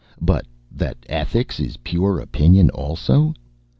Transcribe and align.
But 0.19 0.47
that 0.71 0.97
ethics 1.09 1.59
is 1.59 1.77
pure 1.77 2.19
opinion 2.19 2.71
also...? 2.71 3.35